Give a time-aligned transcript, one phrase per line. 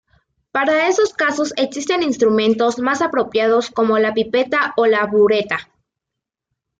[0.51, 5.69] Para esos casos existen instrumentos más apropiados como la pipeta o la bureta.